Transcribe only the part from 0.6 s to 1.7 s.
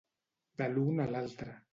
De l'un a l'altre.